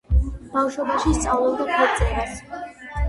ბავშვობაში 0.53 1.13
სწავლობდა 1.17 1.69
ფერწერას. 1.77 2.37